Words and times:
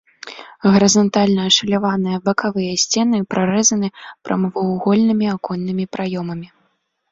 Гарызантальна 0.71 1.41
ашаляваныя 1.49 2.21
бакавыя 2.29 2.79
сцены 2.85 3.17
прарэзаны 3.35 3.87
прамавугольнымі 4.25 5.25
аконнымі 5.37 5.89
праёмамі. 5.97 6.47